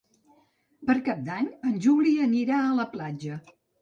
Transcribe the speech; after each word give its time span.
Per 0.91 0.95
Cap 1.09 1.21
d'Any 1.27 1.49
en 1.73 1.75
Juli 1.85 2.15
anirà 2.29 2.63
a 2.63 2.73
la 2.81 2.87
platja. 2.97 3.39